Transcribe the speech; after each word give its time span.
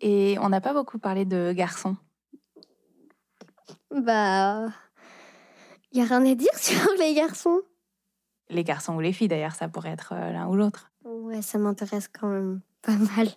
Et 0.00 0.36
on 0.40 0.48
n'a 0.48 0.60
pas 0.60 0.72
beaucoup 0.72 0.98
parlé 0.98 1.24
de 1.24 1.52
garçons. 1.52 1.96
Bah. 3.90 4.68
Y 5.92 6.00
a 6.00 6.04
rien 6.04 6.24
à 6.24 6.34
dire 6.34 6.54
sur 6.56 6.90
les 6.98 7.14
garçons. 7.14 7.60
Les 8.50 8.64
garçons 8.64 8.94
ou 8.94 9.00
les 9.00 9.12
filles 9.12 9.28
d'ailleurs, 9.28 9.54
ça 9.54 9.68
pourrait 9.68 9.90
être 9.90 10.12
euh, 10.12 10.32
l'un 10.32 10.46
ou 10.48 10.56
l'autre. 10.56 10.90
Ouais, 11.04 11.42
ça 11.42 11.58
m'intéresse 11.58 12.08
quand 12.08 12.28
même 12.28 12.60
pas 12.82 12.96
mal. 12.96 13.28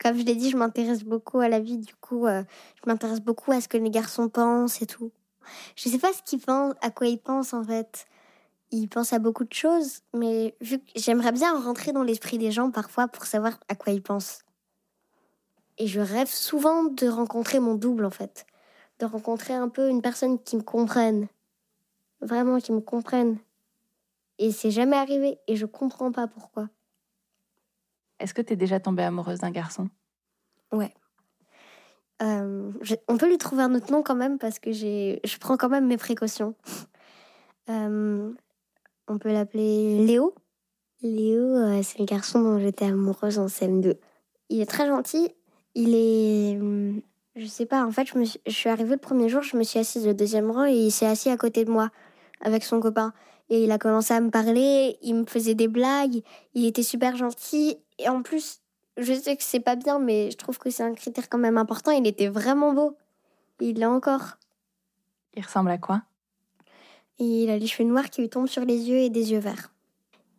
Comme 0.00 0.16
je 0.16 0.24
l'ai 0.24 0.36
dit, 0.36 0.50
je 0.50 0.56
m'intéresse 0.56 1.02
beaucoup 1.02 1.40
à 1.40 1.48
la 1.48 1.58
vie, 1.58 1.78
du 1.78 1.94
coup, 1.96 2.26
euh, 2.26 2.44
je 2.76 2.88
m'intéresse 2.88 3.20
beaucoup 3.20 3.50
à 3.50 3.60
ce 3.60 3.66
que 3.66 3.76
les 3.76 3.90
garçons 3.90 4.28
pensent 4.28 4.80
et 4.80 4.86
tout. 4.86 5.10
Je 5.74 5.88
sais 5.88 5.98
pas 5.98 6.12
ce 6.12 6.22
qu'ils 6.22 6.40
pensent, 6.40 6.74
à 6.82 6.90
quoi 6.90 7.08
ils 7.08 7.18
pensent 7.18 7.52
en 7.52 7.64
fait. 7.64 8.06
Ils 8.70 8.88
pensent 8.88 9.12
à 9.12 9.18
beaucoup 9.18 9.44
de 9.44 9.52
choses, 9.52 10.00
mais 10.14 10.54
vu 10.60 10.78
que 10.78 10.84
j'aimerais 10.94 11.32
bien 11.32 11.58
rentrer 11.58 11.92
dans 11.92 12.02
l'esprit 12.02 12.38
des 12.38 12.52
gens 12.52 12.70
parfois 12.70 13.08
pour 13.08 13.24
savoir 13.24 13.58
à 13.68 13.74
quoi 13.74 13.92
ils 13.92 14.02
pensent. 14.02 14.44
Et 15.78 15.86
je 15.86 16.00
rêve 16.00 16.28
souvent 16.28 16.84
de 16.84 17.08
rencontrer 17.08 17.60
mon 17.60 17.74
double 17.74 18.04
en 18.04 18.10
fait. 18.10 18.46
De 18.98 19.06
rencontrer 19.06 19.54
un 19.54 19.68
peu 19.68 19.88
une 19.88 20.02
personne 20.02 20.42
qui 20.42 20.56
me 20.56 20.62
comprenne. 20.62 21.28
Vraiment 22.20 22.58
qui 22.58 22.72
me 22.72 22.80
comprenne. 22.80 23.38
Et 24.38 24.50
c'est 24.52 24.70
jamais 24.70 24.96
arrivé 24.96 25.38
et 25.46 25.56
je 25.56 25.66
comprends 25.66 26.12
pas 26.12 26.26
pourquoi. 26.26 26.68
Est-ce 28.18 28.34
que 28.34 28.42
tu 28.42 28.52
es 28.52 28.56
déjà 28.56 28.80
tombée 28.80 29.04
amoureuse 29.04 29.38
d'un 29.38 29.50
garçon? 29.50 29.88
Ouais. 30.72 30.92
Euh, 32.20 32.72
je- 32.82 32.96
on 33.06 33.16
peut 33.16 33.28
lui 33.28 33.38
trouver 33.38 33.62
un 33.62 33.74
autre 33.76 33.92
nom 33.92 34.02
quand 34.02 34.16
même 34.16 34.38
parce 34.38 34.58
que 34.58 34.72
j'ai, 34.72 35.20
je 35.24 35.38
prends 35.38 35.56
quand 35.56 35.68
même 35.68 35.86
mes 35.86 35.96
précautions. 35.96 36.54
Euh, 37.68 38.32
on 39.08 39.18
peut 39.18 39.32
l'appeler 39.32 40.04
Léo. 40.04 40.34
Léo, 41.02 41.42
euh, 41.44 41.82
c'est 41.82 41.98
le 42.00 42.06
garçon 42.06 42.40
dont 42.42 42.58
j'étais 42.58 42.86
amoureuse 42.86 43.38
en 43.38 43.46
CM2. 43.46 43.94
Il 44.48 44.60
est 44.60 44.66
très 44.66 44.86
gentil. 44.88 45.30
Il 45.80 45.94
est, 45.94 46.58
je 47.36 47.46
sais 47.46 47.64
pas. 47.64 47.86
En 47.86 47.92
fait, 47.92 48.04
je, 48.04 48.18
me 48.18 48.24
suis, 48.24 48.40
je 48.44 48.52
suis 48.52 48.68
arrivée 48.68 48.90
le 48.90 48.96
premier 48.96 49.28
jour, 49.28 49.42
je 49.42 49.56
me 49.56 49.62
suis 49.62 49.78
assise 49.78 50.08
au 50.08 50.12
deuxième 50.12 50.50
rang 50.50 50.64
et 50.64 50.74
il 50.74 50.90
s'est 50.90 51.06
assis 51.06 51.30
à 51.30 51.36
côté 51.36 51.64
de 51.64 51.70
moi 51.70 51.90
avec 52.40 52.64
son 52.64 52.80
copain. 52.80 53.12
Et 53.48 53.62
il 53.62 53.70
a 53.70 53.78
commencé 53.78 54.12
à 54.12 54.20
me 54.20 54.28
parler, 54.28 54.98
il 55.02 55.14
me 55.14 55.24
faisait 55.24 55.54
des 55.54 55.68
blagues, 55.68 56.20
il 56.54 56.66
était 56.66 56.82
super 56.82 57.16
gentil. 57.16 57.76
Et 58.00 58.08
en 58.08 58.22
plus, 58.22 58.58
je 58.96 59.12
sais 59.12 59.36
que 59.36 59.44
c'est 59.44 59.60
pas 59.60 59.76
bien, 59.76 60.00
mais 60.00 60.32
je 60.32 60.36
trouve 60.36 60.58
que 60.58 60.68
c'est 60.68 60.82
un 60.82 60.94
critère 60.94 61.28
quand 61.28 61.38
même 61.38 61.58
important. 61.58 61.92
Il 61.92 62.08
était 62.08 62.26
vraiment 62.26 62.72
beau. 62.72 62.96
Il 63.60 63.78
l'a 63.78 63.88
encore. 63.88 64.38
Il 65.34 65.44
ressemble 65.44 65.70
à 65.70 65.78
quoi? 65.78 66.02
Et 67.20 67.44
il 67.44 67.50
a 67.50 67.56
les 67.56 67.68
cheveux 67.68 67.88
noirs 67.88 68.10
qui 68.10 68.22
lui 68.22 68.28
tombent 68.28 68.48
sur 68.48 68.64
les 68.64 68.90
yeux 68.90 68.98
et 68.98 69.10
des 69.10 69.30
yeux 69.30 69.38
verts. 69.38 69.72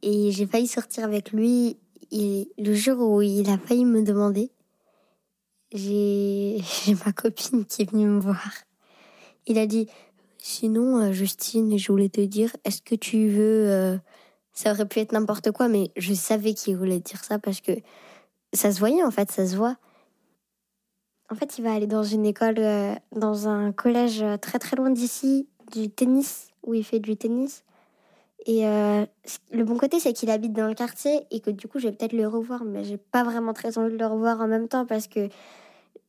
Et 0.02 0.32
j'ai 0.32 0.46
failli 0.46 0.68
sortir 0.68 1.06
avec 1.06 1.32
lui 1.32 1.78
et 2.12 2.52
le 2.58 2.74
jour 2.74 3.10
où 3.10 3.22
il 3.22 3.50
a 3.50 3.58
failli 3.58 3.86
me 3.86 4.04
demander. 4.04 4.52
J'ai 5.74 6.62
ma 7.06 7.14
copine 7.14 7.66
qui 7.66 7.84
est 7.84 7.92
venue 7.92 8.08
me 8.08 8.20
voir. 8.20 8.50
Il 9.46 9.58
a 9.60 9.68
dit 9.68 9.88
Sinon, 10.40 10.98
euh, 10.98 11.12
Justine, 11.12 11.78
je 11.78 11.92
voulais 11.92 12.10
te 12.10 12.22
dire, 12.22 12.56
est-ce 12.64 12.82
que 12.82 12.96
tu 12.96 13.28
veux. 13.30 13.70
euh, 13.70 13.98
Ça 14.54 14.72
aurait 14.72 14.88
pu 14.88 15.00
être 15.00 15.12
n'importe 15.12 15.52
quoi, 15.52 15.68
mais 15.68 15.92
je 15.96 16.14
savais 16.14 16.54
qu'il 16.54 16.76
voulait 16.78 17.00
dire 17.02 17.24
ça 17.24 17.40
parce 17.40 17.62
que 17.62 17.74
ça 18.54 18.72
se 18.72 18.80
voyait 18.80 19.04
en 19.04 19.12
fait, 19.12 19.30
ça 19.32 19.46
se 19.46 19.56
voit. 19.56 19.78
En 21.30 21.36
fait, 21.36 21.60
il 21.60 21.64
va 21.64 21.74
aller 21.74 21.88
dans 21.88 22.04
une 22.04 22.26
école, 22.26 22.58
euh, 22.58 22.96
dans 23.16 23.48
un 23.48 23.72
collège 23.72 24.24
très 24.42 24.58
très 24.58 24.76
loin 24.76 24.90
d'ici, 24.90 25.48
du 25.72 25.90
tennis, 25.92 26.48
où 26.64 26.74
il 26.74 26.84
fait 26.84 27.00
du 27.00 27.16
tennis. 27.16 27.64
Et 28.46 28.66
euh, 28.66 29.06
le 29.52 29.64
bon 29.64 29.78
côté, 29.78 30.00
c'est 30.00 30.14
qu'il 30.14 30.30
habite 30.30 30.54
dans 30.54 30.68
le 30.68 30.74
quartier 30.74 31.22
et 31.32 31.40
que 31.40 31.52
du 31.52 31.68
coup, 31.68 31.80
je 31.80 31.88
vais 31.88 31.94
peut-être 31.94 32.14
le 32.14 32.28
revoir, 32.28 32.64
mais 32.64 32.84
j'ai 32.84 32.98
pas 32.98 33.24
vraiment 33.24 33.54
très 33.54 33.78
envie 33.78 33.94
de 33.94 33.98
le 33.98 34.06
revoir 34.06 34.40
en 34.42 34.48
même 34.48 34.68
temps 34.68 34.86
parce 34.86 35.08
que 35.08 35.28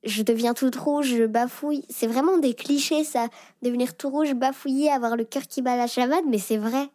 je 0.05 0.23
deviens 0.23 0.55
toute 0.55 0.77
rouge, 0.77 1.09
je 1.09 1.27
bafouille. 1.27 1.85
C'est 1.91 2.07
vraiment 2.07 2.39
des 2.39 2.55
clichés, 2.55 3.05
ça. 3.05 3.29
Devenir 3.63 3.97
tout 3.97 4.09
rouge, 4.09 4.35
bafouiller, 4.35 4.91
avoir 4.91 5.17
le 5.17 5.25
cœur 5.25 5.43
qui 5.43 5.61
bat 5.61 5.77
la 5.77 5.87
chamade, 5.87 6.25
mais 6.27 6.39
c'est 6.39 6.57
vrai. 6.57 6.89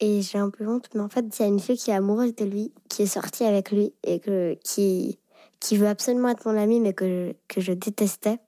Et 0.00 0.22
j'ai 0.22 0.38
un 0.38 0.50
peu 0.50 0.66
honte, 0.66 0.88
mais 0.94 1.00
en 1.00 1.08
fait, 1.08 1.24
il 1.38 1.42
y 1.42 1.44
a 1.44 1.48
une 1.48 1.58
fille 1.58 1.76
qui 1.76 1.90
est 1.90 1.94
amoureuse 1.94 2.34
de 2.36 2.44
lui, 2.44 2.72
qui 2.88 3.02
est 3.02 3.06
sortie 3.06 3.44
avec 3.44 3.72
lui 3.72 3.94
et 4.04 4.20
que, 4.20 4.54
qui, 4.62 5.18
qui 5.58 5.76
veut 5.76 5.88
absolument 5.88 6.28
être 6.28 6.46
mon 6.46 6.56
amie, 6.56 6.80
mais 6.80 6.92
que 6.92 7.34
que 7.48 7.60
je 7.60 7.72
détestais. 7.72 8.38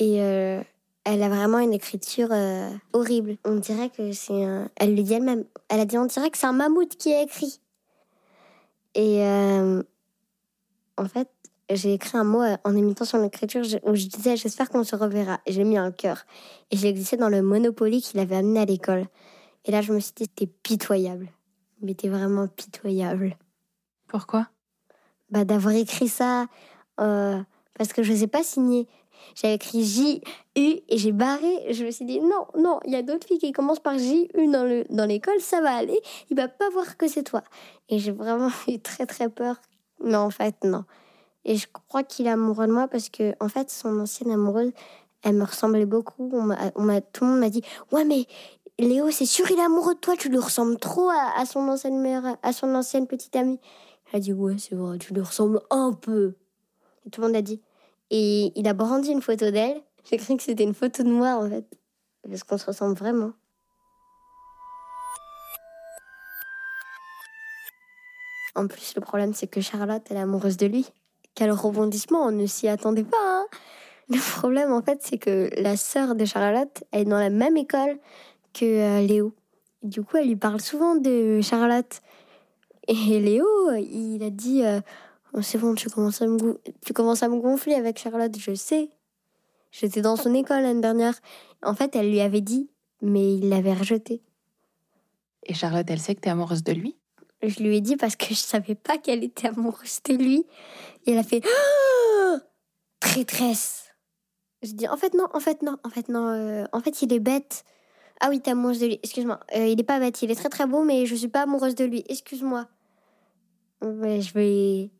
Et 0.00 0.22
euh, 0.22 0.62
elle 1.04 1.22
a 1.22 1.28
vraiment 1.28 1.58
une 1.58 1.74
écriture 1.74 2.30
euh, 2.32 2.70
horrible. 2.94 3.36
On 3.44 3.56
dirait 3.56 3.90
que 3.90 4.12
c'est 4.12 4.44
un... 4.44 4.68
Elle 4.76 4.96
le 4.96 5.02
dit 5.02 5.12
elle-même. 5.12 5.44
Elle 5.68 5.80
a 5.80 5.84
dit 5.84 5.98
on 5.98 6.06
dirait 6.06 6.30
que 6.30 6.38
c'est 6.38 6.46
un 6.46 6.54
mammouth 6.54 6.96
qui 6.96 7.12
a 7.12 7.22
écrit. 7.22 7.60
Et 8.94 9.22
euh, 9.24 9.82
en 10.96 11.04
fait, 11.04 11.28
j'ai 11.70 11.92
écrit 11.92 12.16
un 12.16 12.24
mot 12.24 12.42
en 12.64 12.74
imitant 12.74 13.04
son 13.04 13.22
écriture 13.22 13.62
où 13.84 13.94
je 13.94 14.06
disais 14.06 14.36
j'espère 14.36 14.70
qu'on 14.70 14.84
se 14.84 14.96
reverra. 14.96 15.40
Et 15.44 15.52
j'ai 15.52 15.64
mis 15.64 15.76
un 15.76 15.92
cœur. 15.92 16.24
Et 16.70 16.78
je 16.78 16.82
l'ai 16.82 16.94
glissé 16.94 17.18
dans 17.18 17.28
le 17.28 17.42
Monopoly 17.42 18.00
qu'il 18.00 18.18
avait 18.20 18.36
amené 18.36 18.60
à 18.60 18.64
l'école. 18.64 19.06
Et 19.66 19.70
là, 19.70 19.82
je 19.82 19.92
me 19.92 20.00
suis 20.00 20.12
dit 20.16 20.24
c'était 20.24 20.50
pitoyable. 20.62 21.28
Mais 21.82 21.90
c'était 21.90 22.08
vraiment 22.08 22.48
pitoyable. 22.48 23.36
Pourquoi? 24.08 24.48
Bah, 25.30 25.44
d'avoir 25.44 25.74
écrit 25.74 26.08
ça 26.08 26.46
euh, 27.00 27.40
parce 27.80 27.94
que 27.94 28.02
je 28.02 28.12
ne 28.12 28.16
sais 28.18 28.26
pas 28.26 28.42
signer. 28.42 28.86
J'avais 29.34 29.54
écrit 29.54 29.82
J, 29.82 30.20
U 30.54 30.60
et 30.86 30.98
j'ai 30.98 31.12
barré. 31.12 31.72
Je 31.72 31.86
me 31.86 31.90
suis 31.90 32.04
dit 32.04 32.20
non, 32.20 32.44
non, 32.58 32.78
il 32.84 32.92
y 32.92 32.96
a 32.96 33.00
d'autres 33.00 33.26
filles 33.26 33.38
qui 33.38 33.52
commencent 33.52 33.80
par 33.80 33.96
J, 33.96 34.28
U 34.34 34.48
dans 34.48 34.64
le 34.64 34.84
dans 34.90 35.06
l'école, 35.06 35.40
ça 35.40 35.62
va 35.62 35.70
aller. 35.76 35.98
Il 36.28 36.36
va 36.36 36.46
pas 36.46 36.68
voir 36.68 36.98
que 36.98 37.08
c'est 37.08 37.22
toi. 37.22 37.42
Et 37.88 37.98
j'ai 37.98 38.10
vraiment 38.10 38.50
eu 38.68 38.78
très 38.80 39.06
très 39.06 39.30
peur. 39.30 39.56
Mais 40.04 40.14
en 40.16 40.28
fait, 40.28 40.56
non. 40.62 40.84
Et 41.46 41.56
je 41.56 41.68
crois 41.88 42.02
qu'il 42.02 42.26
est 42.26 42.30
amoureux 42.30 42.66
de 42.66 42.72
moi 42.72 42.86
parce 42.86 43.08
que 43.08 43.32
en 43.40 43.48
fait, 43.48 43.70
son 43.70 43.98
ancienne 43.98 44.30
amoureuse, 44.30 44.72
elle 45.22 45.36
me 45.36 45.44
ressemblait 45.44 45.86
beaucoup. 45.86 46.28
On 46.34 46.42
m'a, 46.42 46.58
on 46.74 46.82
m'a- 46.82 47.00
tout 47.00 47.24
le 47.24 47.30
monde 47.30 47.40
m'a 47.40 47.48
dit 47.48 47.62
ouais 47.92 48.04
mais 48.04 48.26
Léo, 48.78 49.10
c'est 49.10 49.24
sûr, 49.24 49.50
il 49.50 49.58
est 49.58 49.64
amoureux 49.64 49.94
de 49.94 50.00
toi. 50.00 50.16
Tu 50.18 50.28
lui 50.28 50.36
ressembles 50.36 50.76
trop 50.76 51.08
à, 51.08 51.32
à 51.34 51.46
son 51.46 51.60
ancienne 51.66 51.98
mère, 51.98 52.36
à 52.42 52.52
son 52.52 52.74
ancienne 52.74 53.06
petite 53.06 53.34
amie. 53.36 53.58
Elle 54.12 54.18
a 54.18 54.20
dit 54.20 54.34
ouais 54.34 54.56
c'est 54.58 54.74
vrai, 54.74 54.98
tu 54.98 55.14
lui 55.14 55.22
ressembles 55.22 55.62
un 55.70 55.94
peu. 55.94 56.34
Et 57.06 57.10
tout 57.10 57.22
le 57.22 57.28
monde 57.28 57.36
a 57.36 57.40
dit. 57.40 57.62
Et 58.10 58.52
il 58.56 58.66
a 58.68 58.72
brandi 58.74 59.10
une 59.10 59.22
photo 59.22 59.50
d'elle. 59.50 59.80
J'ai 60.08 60.16
cru 60.16 60.36
que 60.36 60.42
c'était 60.42 60.64
une 60.64 60.74
photo 60.74 61.02
de 61.02 61.10
moi, 61.10 61.36
en 61.36 61.48
fait. 61.48 61.64
Parce 62.28 62.42
qu'on 62.42 62.58
se 62.58 62.66
ressemble 62.66 62.94
vraiment. 62.94 63.32
En 68.56 68.66
plus, 68.66 68.94
le 68.94 69.00
problème, 69.00 69.32
c'est 69.32 69.46
que 69.46 69.60
Charlotte, 69.60 70.02
elle 70.10 70.16
est 70.16 70.20
amoureuse 70.20 70.56
de 70.56 70.66
lui. 70.66 70.90
Quel 71.34 71.52
rebondissement, 71.52 72.24
on 72.24 72.32
ne 72.32 72.46
s'y 72.46 72.68
attendait 72.68 73.04
pas. 73.04 73.16
hein. 73.20 73.46
Le 74.08 74.18
problème, 74.18 74.72
en 74.72 74.82
fait, 74.82 74.98
c'est 75.02 75.18
que 75.18 75.48
la 75.56 75.76
sœur 75.76 76.16
de 76.16 76.24
Charlotte, 76.24 76.82
elle 76.90 77.02
est 77.02 77.04
dans 77.04 77.18
la 77.18 77.30
même 77.30 77.56
école 77.56 77.98
que 78.52 78.64
euh, 78.64 79.06
Léo. 79.06 79.32
Du 79.84 80.02
coup, 80.02 80.16
elle 80.16 80.26
lui 80.26 80.36
parle 80.36 80.60
souvent 80.60 80.96
de 80.96 81.40
Charlotte. 81.42 82.02
Et 82.88 83.20
Léo, 83.20 83.46
il 83.76 84.22
a 84.24 84.30
dit 84.30 84.64
euh, 84.64 84.80
Oh, 85.32 85.42
C'est 85.42 85.58
bon, 85.58 85.74
tu 85.74 85.88
commences, 85.88 86.22
à 86.22 86.26
me 86.26 86.60
tu 86.84 86.92
commences 86.92 87.22
à 87.22 87.28
me 87.28 87.40
gonfler 87.40 87.74
avec 87.74 87.98
Charlotte, 87.98 88.36
je 88.38 88.54
sais. 88.54 88.90
J'étais 89.70 90.02
dans 90.02 90.16
son 90.16 90.34
école 90.34 90.62
l'année 90.62 90.80
dernière. 90.80 91.14
En 91.62 91.74
fait, 91.74 91.94
elle 91.94 92.10
lui 92.10 92.20
avait 92.20 92.40
dit, 92.40 92.68
mais 93.02 93.36
il 93.36 93.48
l'avait 93.48 93.74
rejeté. 93.74 94.22
Et 95.44 95.54
Charlotte, 95.54 95.86
elle 95.88 96.00
sait 96.00 96.14
que 96.14 96.20
t'es 96.20 96.30
amoureuse 96.30 96.64
de 96.64 96.72
lui? 96.72 96.96
Je 97.42 97.62
lui 97.62 97.76
ai 97.76 97.80
dit 97.80 97.96
parce 97.96 98.16
que 98.16 98.26
je 98.30 98.34
savais 98.34 98.74
pas 98.74 98.98
qu'elle 98.98 99.24
était 99.24 99.48
amoureuse 99.48 100.00
de 100.04 100.14
lui. 100.14 100.46
Et 101.06 101.12
elle 101.12 101.18
a 101.18 101.22
fait 101.22 101.42
Ah 101.44 102.38
Traîtresse 102.98 103.86
Je 104.62 104.72
dis, 104.72 104.88
en 104.88 104.96
fait, 104.96 105.14
non, 105.14 105.26
en 105.32 105.40
fait, 105.40 105.62
non, 105.62 105.78
en 105.84 105.88
fait, 105.88 106.08
non, 106.08 106.26
euh, 106.26 106.64
en 106.72 106.80
fait, 106.80 107.02
il 107.02 107.12
est 107.12 107.20
bête. 107.20 107.64
Ah 108.20 108.28
oui, 108.28 108.40
t'es 108.40 108.50
amoureuse 108.50 108.80
de 108.80 108.86
lui, 108.86 109.00
excuse-moi. 109.02 109.40
Euh, 109.56 109.66
il 109.66 109.80
est 109.80 109.84
pas 109.84 109.98
bête, 109.98 110.20
il 110.20 110.30
est 110.30 110.34
très 110.34 110.50
très 110.50 110.66
beau, 110.66 110.84
mais 110.84 111.06
je 111.06 111.14
suis 111.14 111.28
pas 111.28 111.42
amoureuse 111.42 111.74
de 111.74 111.86
lui, 111.86 112.04
excuse-moi. 112.08 112.68
Ouais, 113.80 114.20
je 114.20 114.34
vais. 114.34 114.90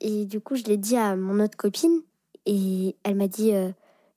Et 0.00 0.26
du 0.26 0.40
coup, 0.40 0.56
je 0.56 0.64
l'ai 0.64 0.76
dit 0.76 0.96
à 0.96 1.16
mon 1.16 1.40
autre 1.40 1.56
copine, 1.56 2.02
et 2.46 2.96
elle 3.04 3.14
m'a 3.14 3.28
dit, 3.28 3.52
euh, 3.52 3.70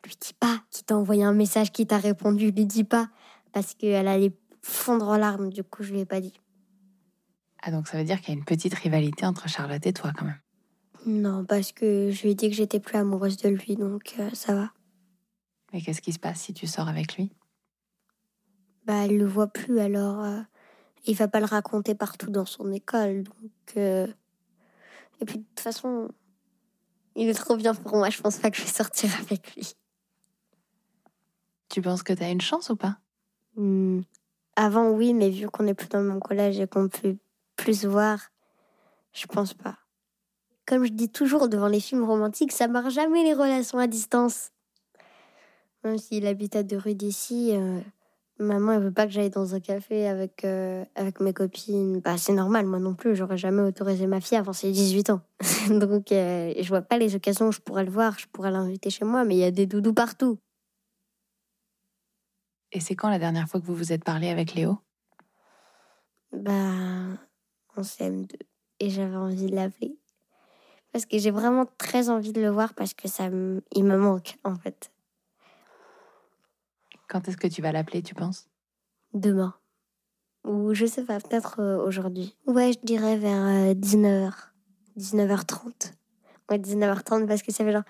lui 0.05 0.15
dis 0.19 0.33
pas 0.33 0.61
qu'il 0.71 0.85
t'a 0.85 0.95
envoyé 0.95 1.23
un 1.23 1.33
message, 1.33 1.71
qui 1.71 1.85
t'a 1.85 1.97
répondu, 1.97 2.51
lui 2.51 2.65
dis 2.65 2.83
pas, 2.83 3.09
parce 3.51 3.73
qu'elle 3.73 4.07
allait 4.07 4.33
fondre 4.61 5.07
en 5.07 5.17
larmes, 5.17 5.49
du 5.49 5.63
coup, 5.63 5.83
je 5.83 5.93
lui 5.93 5.99
ai 6.01 6.05
pas 6.05 6.21
dit. 6.21 6.39
Ah, 7.61 7.71
donc 7.71 7.87
ça 7.87 7.97
veut 7.97 8.03
dire 8.03 8.21
qu'il 8.21 8.33
y 8.33 8.37
a 8.37 8.39
une 8.39 8.45
petite 8.45 8.75
rivalité 8.75 9.25
entre 9.25 9.49
Charlotte 9.49 9.85
et 9.85 9.93
toi 9.93 10.11
quand 10.15 10.25
même. 10.25 10.39
Non, 11.07 11.45
parce 11.45 11.71
que 11.71 12.11
je 12.11 12.21
lui 12.23 12.31
ai 12.31 12.35
dit 12.35 12.49
que 12.49 12.55
j'étais 12.55 12.79
plus 12.79 12.97
amoureuse 12.97 13.37
de 13.37 13.49
lui, 13.49 13.75
donc 13.75 14.15
euh, 14.19 14.29
ça 14.33 14.53
va. 14.53 14.71
Mais 15.73 15.81
qu'est-ce 15.81 16.01
qui 16.01 16.13
se 16.13 16.19
passe 16.19 16.41
si 16.41 16.53
tu 16.53 16.67
sors 16.67 16.87
avec 16.87 17.15
lui? 17.15 17.31
Bah, 18.85 19.05
elle 19.05 19.17
le 19.17 19.25
voit 19.25 19.47
plus, 19.47 19.79
alors 19.79 20.23
euh, 20.23 20.41
il 21.05 21.15
va 21.15 21.27
pas 21.27 21.39
le 21.39 21.45
raconter 21.45 21.95
partout 21.95 22.29
dans 22.29 22.45
son 22.45 22.71
école, 22.71 23.23
donc. 23.23 23.77
Et 25.21 25.25
puis 25.25 25.39
de 25.39 25.43
toute 25.43 25.59
façon, 25.59 26.09
il 27.15 27.29
est 27.29 27.33
trop 27.33 27.55
bien 27.55 27.73
pour 27.73 27.97
moi. 27.97 28.09
Je 28.09 28.21
pense 28.21 28.37
pas 28.37 28.51
que 28.51 28.57
je 28.57 28.63
vais 28.63 28.69
sortir 28.69 29.09
avec 29.21 29.55
lui. 29.55 29.73
Tu 31.69 31.81
penses 31.81 32.03
que 32.03 32.13
t'as 32.13 32.31
une 32.31 32.41
chance 32.41 32.69
ou 32.69 32.75
pas 32.75 32.97
Hmm. 33.55 34.01
Avant, 34.57 34.89
oui, 34.89 35.13
mais 35.13 35.29
vu 35.29 35.47
qu'on 35.47 35.67
est 35.67 35.73
plus 35.73 35.87
dans 35.87 35.99
le 35.99 36.07
même 36.07 36.19
collège 36.19 36.59
et 36.59 36.67
qu'on 36.67 36.89
peut 36.89 37.17
plus 37.55 37.81
se 37.81 37.87
voir, 37.87 38.19
je 39.13 39.25
pense 39.27 39.53
pas. 39.53 39.77
Comme 40.65 40.85
je 40.85 40.91
dis 40.91 41.09
toujours 41.09 41.47
devant 41.47 41.67
les 41.67 41.79
films 41.79 42.03
romantiques, 42.03 42.51
ça 42.51 42.67
marche 42.67 42.93
jamais 42.93 43.23
les 43.23 43.33
relations 43.33 43.77
à 43.77 43.87
distance. 43.87 44.51
Même 45.83 45.97
s'il 45.97 46.25
habite 46.25 46.55
à 46.55 46.63
deux 46.63 46.77
rues 46.77 46.95
d'ici, 46.95 47.51
euh, 47.53 47.79
maman 48.39 48.73
elle 48.73 48.83
veut 48.83 48.91
pas 48.91 49.05
que 49.05 49.11
j'aille 49.11 49.29
dans 49.29 49.55
un 49.55 49.59
café 49.59 50.07
avec, 50.07 50.43
euh, 50.43 50.83
avec 50.95 51.19
mes 51.19 51.33
copines. 51.33 51.99
Bah, 52.01 52.17
c'est 52.17 52.33
normal, 52.33 52.65
moi 52.65 52.79
non 52.79 52.93
plus, 52.93 53.15
j'aurais 53.15 53.37
jamais 53.37 53.61
autorisé 53.61 54.07
ma 54.07 54.21
fille 54.21 54.37
avant 54.37 54.53
ses 54.53 54.71
18 54.71 55.09
ans. 55.09 55.21
Donc 55.69 56.11
euh, 56.11 56.53
je 56.59 56.67
vois 56.67 56.81
pas 56.81 56.97
les 56.97 57.15
occasions 57.15 57.47
où 57.47 57.51
je 57.51 57.59
pourrais 57.59 57.85
le 57.85 57.91
voir, 57.91 58.17
je 58.19 58.27
pourrais 58.27 58.51
l'inviter 58.51 58.89
chez 58.89 59.05
moi, 59.05 59.23
mais 59.23 59.35
il 59.35 59.39
y 59.39 59.43
a 59.43 59.51
des 59.51 59.65
doudous 59.65 59.93
partout. 59.93 60.37
Et 62.71 62.79
c'est 62.81 62.95
quand 62.95 63.09
la 63.09 63.19
dernière 63.19 63.47
fois 63.47 63.61
que 63.61 63.65
vous 63.65 63.75
vous 63.75 63.93
êtes 63.93 64.03
parlé 64.03 64.29
avec 64.29 64.53
Léo? 64.53 64.77
Bah, 66.33 66.51
en 67.77 67.81
CM2. 67.81 68.35
Et 68.81 68.89
j'avais 68.89 69.15
envie 69.15 69.45
de 69.45 69.55
l'appeler. 69.55 69.97
Parce 70.91 71.05
que 71.05 71.17
j'ai 71.17 71.31
vraiment 71.31 71.65
très 71.77 72.09
envie 72.09 72.33
de 72.33 72.41
le 72.41 72.49
voir 72.49 72.73
parce 72.73 72.93
que 72.93 73.07
ça 73.07 73.29
me... 73.29 73.63
il 73.71 73.85
me 73.85 73.97
manque, 73.97 74.37
en 74.43 74.55
fait. 74.55 74.91
Quand 77.07 77.27
est-ce 77.27 77.37
que 77.37 77.47
tu 77.47 77.61
vas 77.61 77.71
l'appeler, 77.71 78.01
tu 78.01 78.15
penses? 78.15 78.47
Demain. 79.13 79.53
Ou 80.43 80.73
je 80.73 80.85
sais 80.85 81.03
pas, 81.03 81.19
peut-être 81.19 81.59
euh, 81.59 81.83
aujourd'hui. 81.83 82.35
Ouais, 82.45 82.73
je 82.73 82.79
dirais 82.83 83.17
vers 83.17 83.43
euh, 83.43 83.73
19h. 83.73 84.31
19h30. 84.97 85.93
Ouais, 86.49 86.59
19h30 86.59 87.27
parce 87.27 87.41
que 87.41 87.51
ça 87.51 87.63
fait 87.63 87.71
genre... 87.71 87.83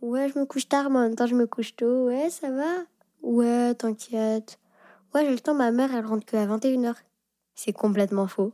Ouais, 0.00 0.28
je 0.28 0.38
me 0.38 0.46
couche 0.46 0.68
tard, 0.68 0.90
mais 0.90 0.98
en 0.98 1.02
même 1.02 1.14
temps, 1.14 1.26
je 1.26 1.34
me 1.34 1.46
couche 1.46 1.76
tôt. 1.76 2.06
Ouais, 2.06 2.30
ça 2.30 2.50
va 2.50 2.84
Ouais, 3.22 3.74
t'inquiète. 3.74 4.58
Ouais, 5.14 5.24
j'ai 5.24 5.30
le 5.30 5.38
temps, 5.38 5.54
ma 5.54 5.70
mère, 5.70 5.94
elle 5.94 6.06
rentre 6.06 6.26
que 6.26 6.36
à 6.36 6.46
21h. 6.46 6.94
C'est 7.54 7.72
complètement 7.72 8.26
faux. 8.26 8.52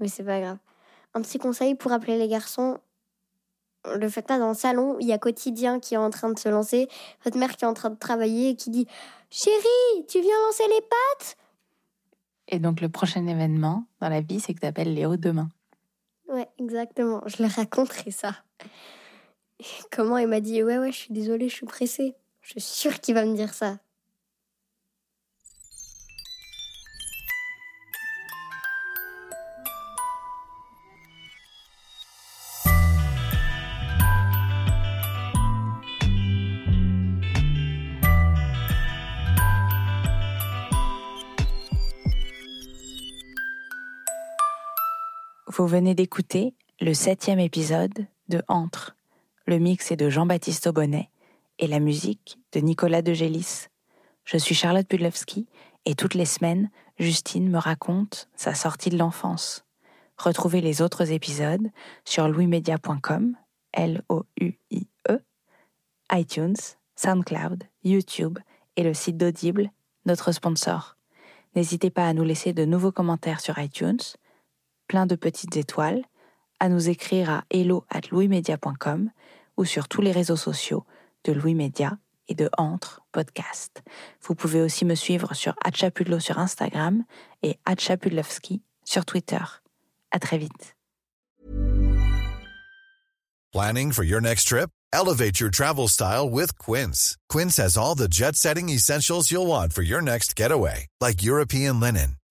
Mais 0.00 0.08
c'est 0.08 0.24
pas 0.24 0.40
grave. 0.40 0.58
Un 1.12 1.20
petit 1.20 1.38
conseil 1.38 1.74
pour 1.74 1.92
appeler 1.92 2.18
les 2.18 2.26
garçons. 2.26 2.78
Le 3.94 4.08
faites 4.08 4.26
pas 4.26 4.38
dans 4.38 4.48
le 4.48 4.54
salon, 4.54 4.96
il 5.00 5.06
y 5.06 5.12
a 5.12 5.18
quotidien 5.18 5.78
qui 5.78 5.94
est 5.94 5.98
en 5.98 6.10
train 6.10 6.30
de 6.30 6.38
se 6.38 6.48
lancer, 6.48 6.88
votre 7.24 7.38
mère 7.38 7.56
qui 7.56 7.64
est 7.64 7.68
en 7.68 7.74
train 7.74 7.90
de 7.90 7.98
travailler 7.98 8.50
et 8.50 8.56
qui 8.56 8.70
dit 8.70 8.86
Chérie, 9.30 10.06
tu 10.08 10.20
viens 10.20 10.36
lancer 10.46 10.64
les 10.68 10.80
pattes 10.80 11.36
Et 12.48 12.58
donc 12.58 12.80
le 12.80 12.88
prochain 12.88 13.26
événement 13.26 13.84
dans 14.00 14.08
la 14.08 14.20
vie, 14.20 14.40
c'est 14.40 14.54
que 14.54 14.60
t'appelles 14.60 14.94
Léo 14.94 15.16
demain. 15.16 15.48
Ouais, 16.28 16.48
exactement. 16.58 17.22
Je 17.26 17.42
leur 17.42 17.52
raconterai 17.52 18.10
ça. 18.10 18.34
Et 19.60 19.64
comment 19.90 20.18
il 20.18 20.28
m'a 20.28 20.40
dit 20.40 20.62
Ouais, 20.62 20.78
ouais, 20.78 20.92
je 20.92 20.96
suis 20.96 21.12
désolée, 21.12 21.48
je 21.48 21.54
suis 21.54 21.66
pressée. 21.66 22.14
Je 22.40 22.52
suis 22.52 22.60
sûre 22.60 23.00
qu'il 23.00 23.14
va 23.14 23.24
me 23.24 23.34
dire 23.34 23.54
ça. 23.54 23.78
Vous 45.56 45.68
venez 45.68 45.94
d'écouter 45.94 46.52
le 46.80 46.94
septième 46.94 47.38
épisode 47.38 48.08
de 48.28 48.42
Entre. 48.48 48.96
Le 49.46 49.60
mix 49.60 49.92
est 49.92 49.96
de 49.96 50.10
Jean-Baptiste 50.10 50.66
Aubonnet 50.66 51.10
et 51.60 51.68
la 51.68 51.78
musique 51.78 52.40
de 52.50 52.58
Nicolas 52.58 53.02
de 53.02 53.12
Gélis. 53.12 53.68
Je 54.24 54.36
suis 54.36 54.56
Charlotte 54.56 54.88
Pudlowski 54.88 55.46
et 55.84 55.94
toutes 55.94 56.14
les 56.14 56.24
semaines, 56.24 56.70
Justine 56.98 57.48
me 57.48 57.58
raconte 57.58 58.28
sa 58.34 58.52
sortie 58.52 58.90
de 58.90 58.98
l'enfance. 58.98 59.64
Retrouvez 60.18 60.60
les 60.60 60.82
autres 60.82 61.12
épisodes 61.12 61.70
sur 62.04 62.26
louismedia.com, 62.26 63.36
L-O-U-I-E, 63.74 65.20
iTunes, 66.10 66.56
SoundCloud, 66.96 67.62
YouTube 67.84 68.40
et 68.74 68.82
le 68.82 68.92
site 68.92 69.18
d'Audible, 69.18 69.70
notre 70.04 70.32
sponsor. 70.32 70.96
N'hésitez 71.54 71.90
pas 71.90 72.08
à 72.08 72.12
nous 72.12 72.24
laisser 72.24 72.52
de 72.52 72.64
nouveaux 72.64 72.90
commentaires 72.90 73.38
sur 73.38 73.56
iTunes, 73.60 74.00
plein 74.86 75.06
de 75.06 75.16
petites 75.16 75.56
étoiles, 75.56 76.02
à 76.60 76.68
nous 76.68 76.88
écrire 76.88 77.30
à 77.30 77.44
hello 77.50 77.84
at 77.90 78.02
louismedia.com 78.10 79.10
ou 79.56 79.64
sur 79.64 79.88
tous 79.88 80.02
les 80.02 80.12
réseaux 80.12 80.36
sociaux 80.36 80.84
de 81.24 81.32
Louis 81.32 81.54
Média 81.54 81.98
et 82.28 82.34
de 82.34 82.48
Entre 82.56 83.02
Podcast. 83.12 83.82
Vous 84.22 84.34
pouvez 84.34 84.60
aussi 84.60 84.84
me 84.84 84.94
suivre 84.94 85.34
sur 85.34 85.54
Hatchapudlo 85.64 86.20
sur 86.20 86.38
Instagram 86.38 87.04
et 87.42 87.58
Hatchapudlovski 87.66 88.62
sur 88.84 89.04
Twitter. 89.04 89.42
À 90.10 90.18
très 90.18 90.38
vite. 90.38 90.74
Planning 93.52 93.92
for 93.92 94.02
your 94.02 94.20
next 94.20 94.48
trip? 94.48 94.70
Elevate 94.92 95.40
your 95.40 95.50
travel 95.50 95.88
style 95.88 96.28
with 96.28 96.56
Quince. 96.58 97.16
Quince 97.28 97.56
has 97.56 97.76
all 97.76 97.94
the 97.94 98.08
jet 98.08 98.36
setting 98.36 98.68
essentials 98.68 99.30
you'll 99.30 99.46
want 99.46 99.72
for 99.72 99.82
your 99.82 100.00
next 100.00 100.36
getaway, 100.36 100.86
like 101.00 101.22
European 101.22 101.80
linen, 101.80 102.16